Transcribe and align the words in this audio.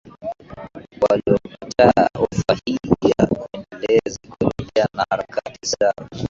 walikataa 1.01 2.07
ofa 2.15 2.59
hii 2.65 2.77
na 3.19 3.27
kuendelea 3.27 4.87
na 4.93 5.05
harakati 5.09 5.69
zao 5.79 6.09